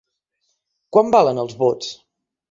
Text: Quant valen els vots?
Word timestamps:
Quant 0.97 1.11
valen 1.15 1.41
els 1.43 1.53
vots? 1.59 1.91